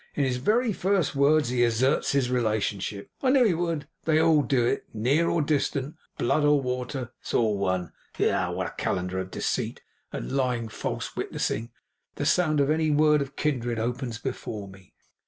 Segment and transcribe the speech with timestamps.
[0.15, 3.11] 'In his very first words he asserts his relationship!
[3.21, 4.85] I knew he would; they all do it!
[4.95, 7.93] Near or distant, blood or water, it's all one.
[8.19, 8.55] Ugh!
[8.55, 11.69] What a calendar of deceit, and lying, and false witnessing,
[12.15, 14.95] the sound of any word of kindred opens before me!